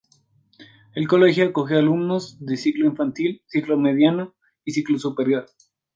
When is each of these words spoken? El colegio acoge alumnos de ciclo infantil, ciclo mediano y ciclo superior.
El 0.95 1.07
colegio 1.07 1.45
acoge 1.45 1.75
alumnos 1.75 2.37
de 2.43 2.57
ciclo 2.57 2.87
infantil, 2.87 3.43
ciclo 3.45 3.77
mediano 3.77 4.33
y 4.65 4.71
ciclo 4.71 4.97
superior. 4.97 5.45